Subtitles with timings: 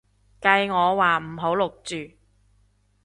[0.41, 2.15] 計我話唔好錄住